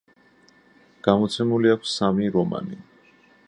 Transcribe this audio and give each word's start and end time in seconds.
გამოცემული 1.09 1.73
აქვს 1.75 1.95
სამი 2.01 2.33
რომანი. 2.39 2.83